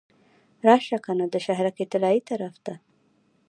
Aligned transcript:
راشه 0.67 0.97
کنه 1.05 1.25
د 1.29 1.35
شهرک 1.45 1.77
طلایې 1.91 2.21
طرف 2.29 2.55
ته. 2.65 2.73